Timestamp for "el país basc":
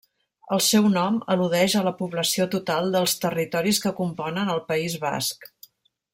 4.57-5.49